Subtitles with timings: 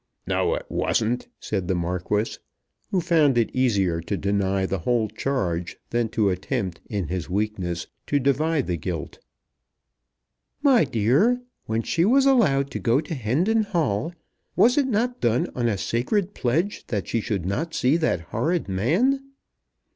[0.25, 2.37] "No; it wasn't," said the Marquis,
[2.89, 7.85] who found it easier to deny the whole charge than to attempt in his weakness
[8.07, 9.19] to divide the guilt.
[10.63, 11.43] "My dear!
[11.67, 14.11] When she was allowed to go to Hendon Hall,
[14.55, 18.67] was it not done on a sacred pledge that she should not see that horrid
[18.67, 19.21] man?